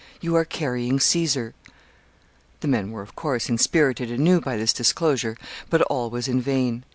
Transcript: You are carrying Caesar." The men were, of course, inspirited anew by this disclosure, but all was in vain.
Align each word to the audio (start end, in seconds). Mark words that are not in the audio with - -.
You 0.19 0.35
are 0.35 0.45
carrying 0.45 0.99
Caesar." 0.99 1.53
The 2.61 2.67
men 2.67 2.89
were, 2.89 3.03
of 3.03 3.15
course, 3.15 3.49
inspirited 3.51 4.09
anew 4.09 4.41
by 4.41 4.57
this 4.57 4.73
disclosure, 4.73 5.37
but 5.69 5.83
all 5.83 6.09
was 6.09 6.27
in 6.27 6.41
vain. 6.41 6.83